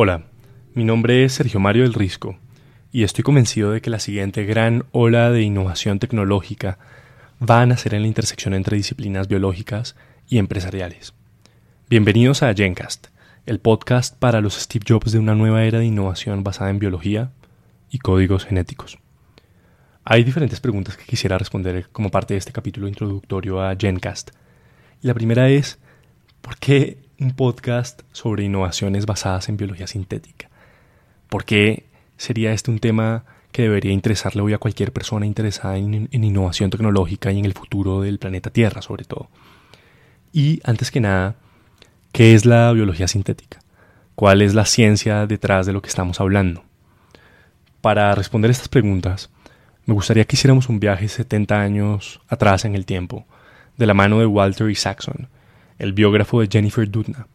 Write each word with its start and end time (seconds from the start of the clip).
Hola, 0.00 0.26
mi 0.74 0.84
nombre 0.84 1.24
es 1.24 1.32
Sergio 1.32 1.58
Mario 1.58 1.82
del 1.82 1.92
Risco 1.92 2.38
y 2.92 3.02
estoy 3.02 3.24
convencido 3.24 3.72
de 3.72 3.80
que 3.80 3.90
la 3.90 3.98
siguiente 3.98 4.44
gran 4.44 4.84
ola 4.92 5.32
de 5.32 5.42
innovación 5.42 5.98
tecnológica 5.98 6.78
va 7.42 7.62
a 7.62 7.66
nacer 7.66 7.94
en 7.94 8.02
la 8.02 8.06
intersección 8.06 8.54
entre 8.54 8.76
disciplinas 8.76 9.26
biológicas 9.26 9.96
y 10.28 10.38
empresariales. 10.38 11.14
Bienvenidos 11.90 12.44
a 12.44 12.54
Gencast, 12.54 13.08
el 13.44 13.58
podcast 13.58 14.16
para 14.16 14.40
los 14.40 14.54
Steve 14.54 14.84
Jobs 14.88 15.10
de 15.10 15.18
una 15.18 15.34
nueva 15.34 15.64
era 15.64 15.80
de 15.80 15.86
innovación 15.86 16.44
basada 16.44 16.70
en 16.70 16.78
biología 16.78 17.32
y 17.90 17.98
códigos 17.98 18.44
genéticos. 18.44 19.00
Hay 20.04 20.22
diferentes 20.22 20.60
preguntas 20.60 20.96
que 20.96 21.06
quisiera 21.06 21.38
responder 21.38 21.88
como 21.90 22.12
parte 22.12 22.34
de 22.34 22.38
este 22.38 22.52
capítulo 22.52 22.86
introductorio 22.86 23.60
a 23.60 23.74
Gencast. 23.74 24.30
La 25.02 25.14
primera 25.14 25.48
es, 25.48 25.80
¿por 26.40 26.56
qué 26.56 27.07
un 27.20 27.32
podcast 27.32 28.02
sobre 28.12 28.44
innovaciones 28.44 29.04
basadas 29.04 29.48
en 29.48 29.56
biología 29.56 29.86
sintética. 29.86 30.48
¿Por 31.28 31.44
qué 31.44 31.84
sería 32.16 32.52
este 32.52 32.70
un 32.70 32.78
tema 32.78 33.24
que 33.50 33.62
debería 33.62 33.92
interesarle 33.92 34.42
hoy 34.42 34.52
a 34.52 34.58
cualquier 34.58 34.92
persona 34.92 35.26
interesada 35.26 35.76
en, 35.78 36.08
innovación 36.12 36.70
tecnológica 36.70 37.32
y 37.32 37.38
en 37.38 37.44
el 37.44 37.54
futuro 37.54 38.02
del 38.02 38.18
planeta 38.18 38.50
Tierra, 38.50 38.82
sobre 38.82 39.04
todo? 39.04 39.28
Y 40.32 40.60
antes 40.62 40.90
que 40.90 41.00
nada, 41.00 41.34
¿qué 42.12 42.34
es 42.34 42.44
la 42.44 42.70
biología 42.72 43.08
sintética? 43.08 43.58
¿Cuál 44.14 44.42
es 44.42 44.54
la 44.54 44.64
ciencia 44.64 45.26
detrás 45.26 45.66
de 45.66 45.72
lo 45.72 45.82
que 45.82 45.88
estamos 45.88 46.20
hablando? 46.20 46.62
Para 47.80 48.14
responder 48.14 48.50
estas 48.50 48.68
preguntas, 48.68 49.30
me 49.86 49.94
gustaría 49.94 50.24
que 50.24 50.36
hiciéramos 50.36 50.68
un 50.68 50.78
viaje 50.78 51.08
70 51.08 51.60
años 51.60 52.20
atrás 52.28 52.64
en 52.64 52.76
el 52.76 52.84
tiempo, 52.86 53.26
de 53.76 53.86
la 53.86 53.94
mano 53.94 54.18
de 54.18 54.26
Walter 54.26 54.70
Isaacson, 54.70 55.28
el 55.78 55.92
biógrafo 55.92 56.40
de 56.40 56.48
Jennifer 56.50 56.90
Doudna, 56.90 57.26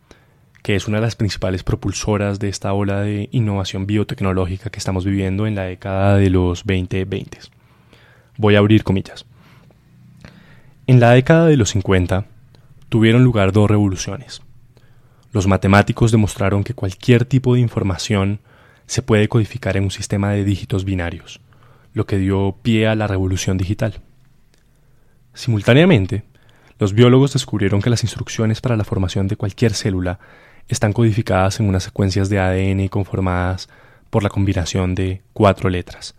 que 0.61 0.75
es 0.75 0.87
una 0.87 0.97
de 0.97 1.03
las 1.03 1.15
principales 1.15 1.63
propulsoras 1.63 2.39
de 2.39 2.49
esta 2.49 2.73
ola 2.73 3.01
de 3.01 3.29
innovación 3.31 3.85
biotecnológica 3.85 4.69
que 4.69 4.79
estamos 4.79 5.05
viviendo 5.05 5.47
en 5.47 5.55
la 5.55 5.63
década 5.63 6.17
de 6.17 6.29
los 6.29 6.63
2020. 6.65 7.39
Voy 8.37 8.55
a 8.55 8.59
abrir 8.59 8.83
comillas. 8.83 9.25
En 10.87 10.99
la 10.99 11.11
década 11.11 11.47
de 11.47 11.57
los 11.57 11.69
50 11.69 12.25
tuvieron 12.89 13.23
lugar 13.23 13.51
dos 13.51 13.69
revoluciones. 13.69 14.41
Los 15.31 15.47
matemáticos 15.47 16.11
demostraron 16.11 16.63
que 16.63 16.73
cualquier 16.73 17.25
tipo 17.25 17.55
de 17.55 17.61
información 17.61 18.39
se 18.85 19.01
puede 19.01 19.27
codificar 19.29 19.77
en 19.77 19.85
un 19.85 19.91
sistema 19.91 20.31
de 20.31 20.43
dígitos 20.43 20.85
binarios, 20.85 21.39
lo 21.93 22.05
que 22.05 22.17
dio 22.17 22.57
pie 22.61 22.87
a 22.87 22.95
la 22.95 23.07
revolución 23.07 23.57
digital. 23.57 24.01
Simultáneamente, 25.33 26.23
los 26.83 26.93
biólogos 26.93 27.31
descubrieron 27.31 27.81
que 27.81 27.89
las 27.89 28.03
instrucciones 28.03 28.59
para 28.59 28.75
la 28.75 28.83
formación 28.83 29.29
de 29.29 29.37
cualquier 29.37 29.73
célula 29.73 30.19
están 30.67 30.91
codificadas 30.91 31.61
en 31.61 31.69
unas 31.69 31.83
secuencias 31.83 32.27
de 32.27 32.39
ADN 32.39 32.89
conformadas 32.89 33.69
por 34.09 34.21
la 34.21 34.27
combinación 34.27 34.93
de 34.93 35.21
cuatro 35.31 35.69
letras 35.69 36.13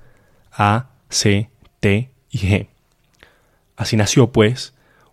A, 0.51 0.87
C, 1.11 1.51
T 1.81 2.11
y 2.31 2.39
G. 2.39 2.69
Así 3.77 3.99
nació, 3.99 4.33
pues, 4.33 4.73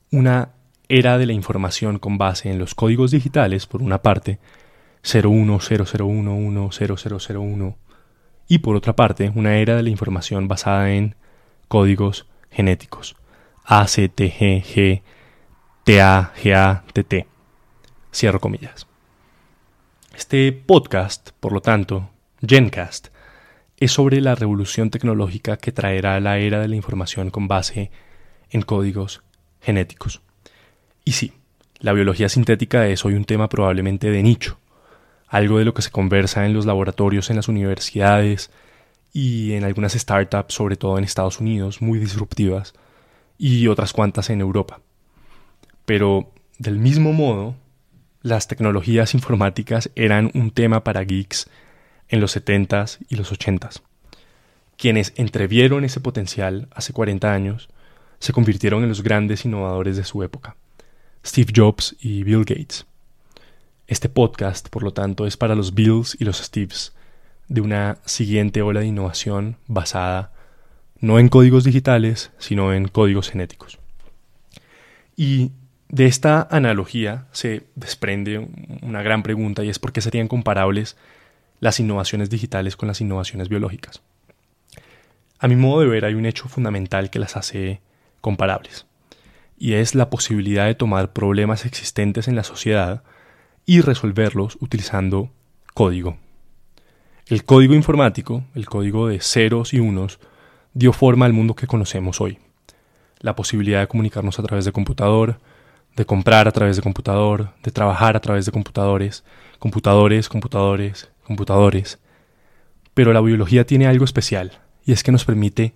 una 0.09 0.52
era 0.88 1.17
de 1.17 1.25
la 1.25 1.33
información 1.33 1.99
con 1.99 2.17
base 2.17 2.49
en 2.49 2.57
los 2.57 2.73
códigos 2.73 3.11
digitales, 3.11 3.68
por 3.68 3.81
una 3.81 4.01
parte, 4.01 4.39
0100110001, 5.03 7.75
y 8.47 8.59
por 8.59 8.78
otra 8.78 8.95
parte, 8.95 9.33
una 9.35 9.57
era 9.57 9.75
de 9.75 9.83
la 9.83 9.89
información 9.89 10.47
basada 10.47 10.94
en 10.94 11.18
códigos 11.68 12.25
genéticos, 12.51 13.18
A, 13.66 13.85
C, 13.88 14.07
T, 14.07 14.31
G, 14.31 14.63
G, 14.63 15.01
T-A-G-A-T-T. 15.91 17.28
Cierro 18.13 18.40
comillas. 18.40 18.88
Este 20.16 20.53
podcast, 20.53 21.31
por 21.41 21.52
lo 21.52 21.59
tanto, 21.59 22.12
Gencast, 22.41 23.09
es 23.75 23.91
sobre 23.91 24.22
la 24.22 24.35
revolución 24.35 24.90
tecnológica 24.90 25.57
que 25.57 25.74
traerá 25.74 26.18
la 26.22 26.38
era 26.38 26.62
de 26.62 26.69
la 26.69 26.78
información 26.78 27.30
con 27.30 27.50
base 27.50 27.91
en 28.51 28.62
códigos 28.62 29.22
genéticos. 29.59 30.22
Y 31.03 31.12
sí, 31.12 31.34
la 31.80 31.91
biología 31.91 32.30
sintética 32.30 32.88
es 32.88 33.03
hoy 33.03 33.16
un 33.16 33.25
tema 33.25 33.50
probablemente 33.50 34.12
de 34.12 34.24
nicho, 34.24 34.59
algo 35.28 35.57
de 35.57 35.66
lo 35.66 35.74
que 35.74 35.81
se 35.81 35.91
conversa 35.91 36.46
en 36.46 36.53
los 36.53 36.66
laboratorios 36.66 37.30
en 37.30 37.35
las 37.35 37.50
universidades 37.50 38.50
y 39.12 39.56
en 39.56 39.66
algunas 39.66 39.91
startups, 39.91 40.53
sobre 40.53 40.78
todo 40.78 40.97
en 40.97 41.03
Estados 41.03 41.41
Unidos, 41.41 41.81
muy 41.81 42.00
disruptivas, 42.00 42.75
y 43.38 43.68
otras 43.68 43.91
cuantas 43.91 44.30
en 44.30 44.40
Europa. 44.40 44.80
Pero 45.86 46.31
del 46.58 46.78
mismo 46.80 47.14
modo, 47.14 47.56
las 48.22 48.47
tecnologías 48.47 49.14
informáticas 49.14 49.90
eran 49.96 50.31
un 50.34 50.52
tema 50.52 50.84
para 50.84 51.03
geeks 51.03 51.50
en 52.09 52.22
los 52.22 52.36
70s 52.36 53.00
y 53.09 53.16
los 53.16 53.31
80s. 53.31 53.81
Quienes 54.78 55.14
entrevieron 55.16 55.84
ese 55.84 56.00
potencial 56.00 56.68
hace 56.72 56.94
40 56.94 57.34
años 57.34 57.69
se 58.19 58.34
convirtieron 58.34 58.84
en 58.84 58.90
los 58.90 59.02
grandes 59.02 59.46
innovadores 59.46 59.97
de 59.97 60.03
su 60.03 60.22
época, 60.24 60.56
Steve 61.25 61.52
Jobs 61.56 61.96
y 62.00 62.24
Bill 62.24 62.46
Gates. 62.46 62.86
Este 63.88 64.09
podcast, 64.09 64.69
por 64.69 64.84
lo 64.84 64.94
tanto, 64.94 65.25
es 65.25 65.38
para 65.38 65.56
los 65.56 65.74
Bills 65.74 66.16
y 66.19 66.25
los 66.25 66.38
Steves 66.38 66.94
de 67.48 67.62
una 67.62 67.98
siguiente 68.06 68.62
ola 68.62 68.80
de 68.80 68.88
innovación 68.88 69.58
basada 69.68 70.31
no 71.00 71.19
en 71.19 71.30
códigos 71.30 71.63
digitales, 71.63 72.31
sino 72.38 72.74
en 72.74 72.88
códigos 72.88 73.30
genéticos. 73.30 73.80
Y 75.18 75.52
de 75.91 76.06
esta 76.06 76.47
analogía 76.50 77.25
se 77.34 77.63
desprende 77.75 78.47
una 78.81 79.03
gran 79.03 79.24
pregunta 79.24 79.63
y 79.66 79.69
es 79.69 79.78
por 79.78 79.91
qué 79.91 80.00
serían 80.00 80.29
comparables 80.29 80.96
las 81.59 81.81
innovaciones 81.81 82.29
digitales 82.29 82.78
con 82.78 82.88
las 82.88 83.02
innovaciones 83.02 83.50
biológicas. 83.50 84.01
A 85.38 85.50
mi 85.50 85.57
modo 85.57 85.81
de 85.81 85.88
ver 85.88 86.06
hay 86.06 86.13
un 86.13 86.25
hecho 86.25 86.47
fundamental 86.47 87.09
que 87.09 87.19
las 87.19 87.35
hace 87.35 87.81
comparables 88.22 88.85
y 89.57 89.74
es 89.74 89.94
la 89.94 90.09
posibilidad 90.09 90.66
de 90.66 90.75
tomar 90.75 91.12
problemas 91.12 91.66
existentes 91.66 92.30
en 92.30 92.38
la 92.38 92.46
sociedad 92.46 93.03
y 93.66 93.81
resolverlos 93.81 94.57
utilizando 94.62 95.30
código. 95.74 96.18
El 97.28 97.44
código 97.44 97.74
informático, 97.74 98.46
el 98.56 98.66
código 98.66 99.09
de 99.09 99.19
ceros 99.19 99.74
y 99.74 99.80
unos, 99.80 100.19
dio 100.74 100.94
forma 100.94 101.25
al 101.25 101.34
mundo 101.34 101.53
que 101.53 101.68
conocemos 101.68 102.22
hoy. 102.22 102.40
La 103.19 103.35
posibilidad 103.35 103.81
de 103.81 103.88
comunicarnos 103.88 104.40
a 104.40 104.44
través 104.44 104.63
de 104.63 104.72
computador, 104.72 105.38
de 105.96 106.06
comprar 106.06 106.47
a 106.47 106.52
través 106.52 106.75
de 106.75 106.81
computador, 106.81 107.53
de 107.63 107.72
trabajar 107.72 108.16
a 108.16 108.22
través 108.22 108.46
de 108.46 108.52
computadores, 108.52 109.24
computadores, 109.59 110.29
computadores, 110.29 111.09
computadores. 111.24 112.00
Pero 112.94 113.13
la 113.13 113.22
biología 113.22 113.66
tiene 113.66 113.88
algo 113.88 114.06
especial, 114.06 114.59
y 114.85 114.94
es 114.94 115.03
que 115.03 115.12
nos 115.12 115.25
permite 115.25 115.74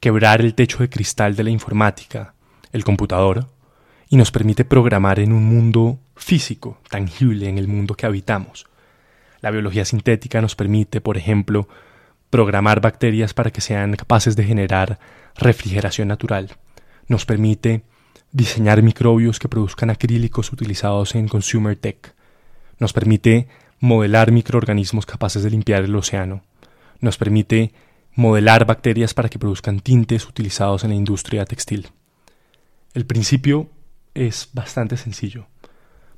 quebrar 0.00 0.40
el 0.40 0.54
techo 0.54 0.78
de 0.78 0.88
cristal 0.88 1.36
de 1.36 1.44
la 1.44 1.50
informática, 1.50 2.34
el 2.72 2.84
computador, 2.84 3.48
y 4.08 4.16
nos 4.16 4.30
permite 4.30 4.64
programar 4.64 5.18
en 5.18 5.32
un 5.32 5.44
mundo 5.44 5.98
físico, 6.14 6.78
tangible, 6.88 7.48
en 7.48 7.58
el 7.58 7.68
mundo 7.68 7.94
que 7.94 8.06
habitamos. 8.06 8.66
La 9.40 9.50
biología 9.50 9.84
sintética 9.84 10.40
nos 10.40 10.54
permite, 10.54 11.00
por 11.00 11.16
ejemplo, 11.16 11.68
programar 12.30 12.80
bacterias 12.80 13.34
para 13.34 13.50
que 13.50 13.60
sean 13.60 13.94
capaces 13.94 14.36
de 14.36 14.44
generar 14.44 14.98
refrigeración 15.36 16.08
natural. 16.08 16.56
Nos 17.08 17.26
permite 17.26 17.82
diseñar 18.36 18.82
microbios 18.82 19.38
que 19.38 19.48
produzcan 19.48 19.88
acrílicos 19.88 20.52
utilizados 20.52 21.14
en 21.14 21.26
Consumer 21.26 21.74
Tech. 21.74 22.14
Nos 22.78 22.92
permite 22.92 23.48
modelar 23.80 24.30
microorganismos 24.30 25.06
capaces 25.06 25.42
de 25.42 25.48
limpiar 25.48 25.84
el 25.84 25.96
océano. 25.96 26.42
Nos 27.00 27.16
permite 27.16 27.72
modelar 28.14 28.66
bacterias 28.66 29.14
para 29.14 29.30
que 29.30 29.38
produzcan 29.38 29.80
tintes 29.80 30.26
utilizados 30.28 30.84
en 30.84 30.90
la 30.90 30.96
industria 30.96 31.46
textil. 31.46 31.88
El 32.92 33.06
principio 33.06 33.70
es 34.12 34.50
bastante 34.52 34.98
sencillo. 34.98 35.46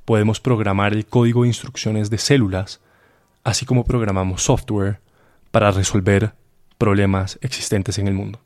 Podemos 0.03 0.41
programar 0.41 0.91
el 0.91 1.05
código 1.05 1.43
de 1.43 1.49
instrucciones 1.49 2.09
de 2.09 2.17
células, 2.17 2.81
así 3.45 3.65
como 3.65 3.85
programamos 3.85 4.43
software 4.43 4.99
para 5.51 5.71
resolver 5.71 6.33
problemas 6.77 7.39
existentes 7.41 7.97
en 7.97 8.09
el 8.09 8.13
mundo. 8.13 8.41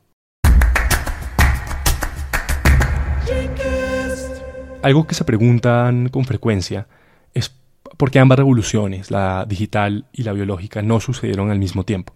Algo 4.84 5.06
que 5.06 5.14
se 5.14 5.24
preguntan 5.24 6.10
con 6.10 6.26
frecuencia 6.26 6.88
es 7.32 7.56
por 7.96 8.10
qué 8.10 8.18
ambas 8.18 8.36
revoluciones, 8.36 9.10
la 9.10 9.46
digital 9.48 10.04
y 10.12 10.24
la 10.24 10.34
biológica, 10.34 10.82
no 10.82 11.00
sucedieron 11.00 11.50
al 11.50 11.58
mismo 11.58 11.84
tiempo. 11.84 12.14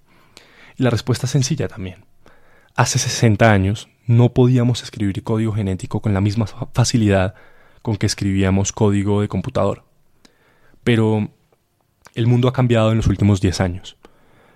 Y 0.76 0.82
la 0.82 0.90
respuesta 0.90 1.24
es 1.24 1.30
sencilla 1.30 1.66
también. 1.66 2.04
Hace 2.76 2.98
60 2.98 3.50
años 3.50 3.88
no 4.06 4.34
podíamos 4.34 4.82
escribir 4.82 5.22
código 5.22 5.52
genético 5.52 6.00
con 6.00 6.12
la 6.12 6.20
misma 6.20 6.44
facilidad 6.74 7.34
con 7.80 7.96
que 7.96 8.04
escribíamos 8.04 8.72
código 8.72 9.22
de 9.22 9.28
computador. 9.28 9.84
Pero 10.84 11.30
el 12.14 12.26
mundo 12.26 12.48
ha 12.48 12.52
cambiado 12.52 12.90
en 12.90 12.98
los 12.98 13.06
últimos 13.06 13.40
10 13.40 13.62
años. 13.62 13.96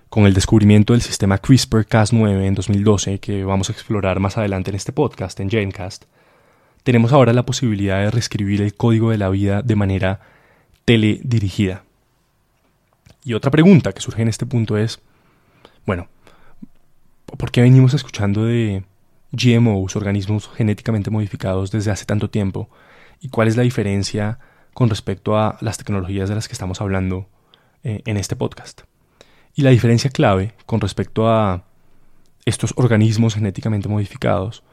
Con 0.09 0.27
el 0.27 0.35
descubrimiento 0.35 0.93
del 0.93 1.01
sistema 1.01 1.41
CRISPR-Cas9 1.41 2.43
en 2.43 2.53
2012, 2.53 3.19
que 3.19 3.43
vamos 3.43 3.69
a 3.69 3.73
explorar 3.73 4.19
más 4.19 4.37
adelante 4.37 4.69
en 4.69 4.75
este 4.75 4.91
podcast, 4.91 5.39
en 5.39 5.49
Genecast, 5.49 6.05
tenemos 6.83 7.13
ahora 7.13 7.33
la 7.33 7.45
posibilidad 7.45 7.99
de 7.99 8.11
reescribir 8.11 8.61
el 8.61 8.75
código 8.75 9.11
de 9.11 9.17
la 9.17 9.29
vida 9.29 9.61
de 9.61 9.75
manera 9.75 10.19
teledirigida. 10.85 11.83
Y 13.23 13.33
otra 13.33 13.51
pregunta 13.51 13.93
que 13.93 14.01
surge 14.01 14.21
en 14.21 14.27
este 14.27 14.45
punto 14.45 14.77
es, 14.77 14.99
bueno, 15.85 16.09
¿por 17.37 17.51
qué 17.51 17.61
venimos 17.61 17.93
escuchando 17.93 18.43
de 18.43 18.83
GMOs, 19.31 19.95
organismos 19.95 20.49
genéticamente 20.49 21.09
modificados, 21.09 21.71
desde 21.71 21.91
hace 21.91 22.05
tanto 22.05 22.29
tiempo? 22.29 22.69
¿Y 23.21 23.29
cuál 23.29 23.47
es 23.47 23.55
la 23.55 23.63
diferencia 23.63 24.39
con 24.73 24.89
respecto 24.89 25.37
a 25.37 25.57
las 25.61 25.77
tecnologías 25.77 26.27
de 26.27 26.35
las 26.35 26.47
que 26.49 26.53
estamos 26.53 26.81
hablando 26.81 27.27
eh, 27.83 28.01
en 28.05 28.17
este 28.17 28.35
podcast? 28.35 28.81
Y 29.55 29.61
la 29.61 29.69
diferencia 29.69 30.09
clave 30.09 30.53
con 30.65 30.81
respecto 30.81 31.29
a 31.29 31.63
estos 32.45 32.73
organismos 32.75 33.35
genéticamente 33.35 33.87
modificados 33.87 34.63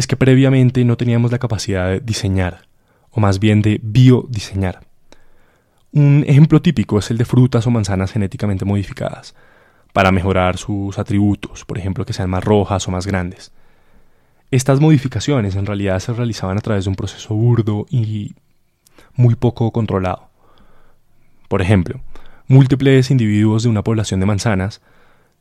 es 0.00 0.06
que 0.06 0.16
previamente 0.16 0.82
no 0.86 0.96
teníamos 0.96 1.30
la 1.30 1.38
capacidad 1.38 1.90
de 1.90 2.00
diseñar, 2.00 2.66
o 3.10 3.20
más 3.20 3.38
bien 3.38 3.60
de 3.60 3.78
biodiseñar. 3.82 4.80
Un 5.92 6.24
ejemplo 6.26 6.62
típico 6.62 6.98
es 6.98 7.10
el 7.10 7.18
de 7.18 7.26
frutas 7.26 7.66
o 7.66 7.70
manzanas 7.70 8.10
genéticamente 8.10 8.64
modificadas, 8.64 9.34
para 9.92 10.10
mejorar 10.10 10.56
sus 10.56 10.98
atributos, 10.98 11.66
por 11.66 11.76
ejemplo 11.76 12.06
que 12.06 12.14
sean 12.14 12.30
más 12.30 12.42
rojas 12.42 12.88
o 12.88 12.90
más 12.90 13.06
grandes. 13.06 13.52
Estas 14.50 14.80
modificaciones 14.80 15.54
en 15.54 15.66
realidad 15.66 15.98
se 15.98 16.14
realizaban 16.14 16.56
a 16.56 16.62
través 16.62 16.86
de 16.86 16.88
un 16.88 16.96
proceso 16.96 17.34
burdo 17.34 17.84
y 17.90 18.34
muy 19.12 19.34
poco 19.34 19.70
controlado. 19.70 20.30
Por 21.46 21.60
ejemplo, 21.60 22.00
múltiples 22.48 23.10
individuos 23.10 23.64
de 23.64 23.68
una 23.68 23.84
población 23.84 24.18
de 24.20 24.24
manzanas 24.24 24.80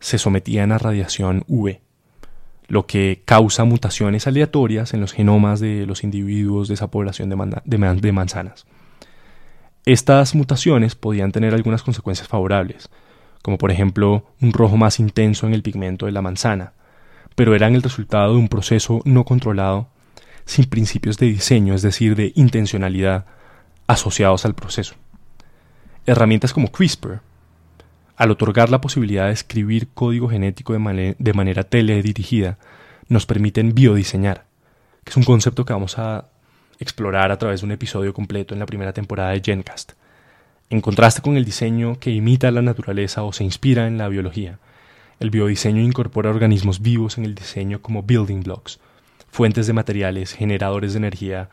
se 0.02 0.18
sometían 0.18 0.74
a 0.74 0.80
radiación 0.80 1.46
UV, 1.48 1.80
lo 2.70 2.86
que 2.86 3.24
causa 3.26 3.66
mutaciones 3.66 4.28
aleatorias 4.28 4.94
en 4.94 5.02
los 5.02 5.12
genomas 5.12 5.60
de 5.60 5.88
los 5.88 6.04
individuos 6.04 6.68
de 6.68 6.76
esa 6.76 6.90
población 6.90 7.30
de, 7.30 8.12
manzanas. 8.12 8.68
Estas 9.86 10.36
mutaciones 10.36 10.94
podían 10.94 11.32
tener 11.32 11.56
algunas 11.56 11.82
consecuencias 11.82 12.28
favorables, 12.28 12.90
como 13.42 13.58
por 13.58 13.72
ejemplo 13.72 14.28
un 14.40 14.54
rojo 14.54 14.78
más 14.78 15.00
intenso 15.00 15.48
en 15.48 15.56
el 15.56 15.64
pigmento 15.64 16.06
de 16.06 16.12
la 16.12 16.22
manzana, 16.22 16.74
pero 17.36 17.56
eran 17.56 17.74
el 17.74 17.82
resultado 17.82 18.34
de 18.34 18.40
un 18.40 18.50
proceso 18.50 19.02
no 19.04 19.26
controlado, 19.26 19.90
sin 20.46 20.66
principios 20.66 21.18
de 21.18 21.26
diseño, 21.26 21.74
es 21.74 21.82
decir, 21.82 22.16
de 22.16 22.34
intencionalidad, 22.36 23.26
asociados 23.88 24.46
al 24.46 24.54
proceso. 24.54 24.94
Herramientas 26.06 26.54
como 26.54 26.72
CRISPR, 26.72 27.22
al 28.20 28.32
otorgar 28.32 28.70
la 28.70 28.82
posibilidad 28.82 29.28
de 29.28 29.32
escribir 29.32 29.88
código 29.94 30.28
genético 30.28 30.74
de, 30.74 31.16
de 31.18 31.34
manera 31.34 31.64
teledirigida, 31.64 32.58
nos 33.08 33.26
permiten 33.26 33.74
biodiseñar, 33.74 34.44
que 35.06 35.12
es 35.12 35.18
un 35.18 35.24
concepto 35.24 35.64
que 35.64 35.72
vamos 35.72 35.98
a 35.98 36.26
explorar 36.80 37.32
a 37.32 37.38
través 37.38 37.62
de 37.62 37.68
un 37.68 37.72
episodio 37.72 38.14
completo 38.14 38.54
en 38.54 38.60
la 38.60 38.66
primera 38.66 38.92
temporada 38.92 39.32
de 39.32 39.42
Gencast. 39.42 39.94
En 40.70 40.82
contraste 40.82 41.22
con 41.22 41.38
el 41.38 41.46
diseño 41.46 41.98
que 41.98 42.12
imita 42.12 42.52
la 42.52 42.62
naturaleza 42.62 43.24
o 43.24 43.32
se 43.32 43.46
inspira 43.46 43.88
en 43.88 43.98
la 43.98 44.10
biología, 44.10 44.60
el 45.22 45.30
biodiseño 45.30 45.82
incorpora 45.82 46.30
organismos 46.30 46.82
vivos 46.82 47.18
en 47.18 47.24
el 47.24 47.36
diseño 47.36 47.82
como 47.82 48.04
building 48.04 48.42
blocks, 48.42 48.82
fuentes 49.32 49.66
de 49.66 49.72
materiales, 49.72 50.34
generadores 50.34 50.92
de 50.92 50.98
energía, 50.98 51.50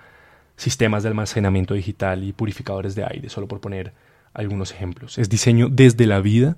sistemas 0.57 1.05
de 1.05 1.11
almacenamiento 1.11 1.75
digital 1.75 2.25
y 2.25 2.33
purificadores 2.33 2.97
de 2.97 3.05
aire, 3.05 3.29
solo 3.29 3.47
por 3.47 3.61
poner 3.61 3.93
algunos 4.37 4.73
ejemplos. 4.73 5.19
Es 5.19 5.29
diseño 5.29 5.69
desde 5.71 6.07
la 6.07 6.21
vida 6.21 6.57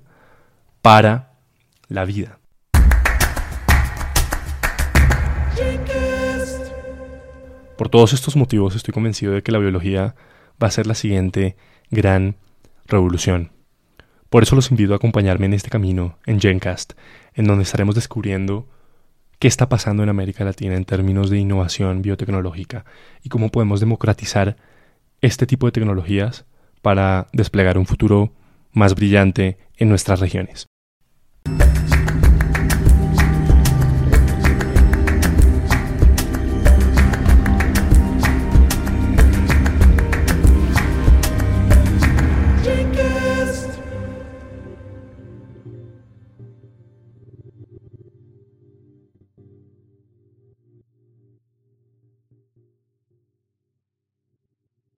para 0.81 1.33
la 1.87 2.05
vida. 2.05 2.39
Por 7.77 7.89
todos 7.89 8.13
estos 8.13 8.35
motivos 8.35 8.75
estoy 8.75 8.93
convencido 8.93 9.33
de 9.33 9.41
que 9.41 9.53
la 9.53 9.59
biología 9.59 10.15
va 10.61 10.67
a 10.67 10.71
ser 10.71 10.85
la 10.85 10.95
siguiente 10.95 11.55
gran 11.89 12.35
revolución. 12.87 13.51
Por 14.29 14.43
eso 14.43 14.55
los 14.55 14.69
invito 14.69 14.93
a 14.93 14.97
acompañarme 14.97 15.45
en 15.45 15.53
este 15.53 15.69
camino 15.69 16.17
en 16.25 16.39
Gencast, 16.39 16.93
en 17.33 17.45
donde 17.45 17.63
estaremos 17.63 17.95
descubriendo 17.95 18.67
qué 19.39 19.47
está 19.47 19.69
pasando 19.69 20.03
en 20.03 20.09
América 20.09 20.43
Latina 20.43 20.75
en 20.75 20.83
términos 20.83 21.29
de 21.29 21.39
innovación 21.39 22.01
biotecnológica 22.01 22.83
y 23.23 23.29
cómo 23.29 23.49
podemos 23.49 23.79
democratizar 23.79 24.57
este 25.21 25.47
tipo 25.47 25.65
de 25.65 25.71
tecnologías 25.71 26.45
para 26.81 27.27
desplegar 27.33 27.77
un 27.77 27.85
futuro 27.85 28.33
más 28.71 28.95
brillante 28.95 29.57
en 29.77 29.89
nuestras 29.89 30.19
regiones. 30.19 30.67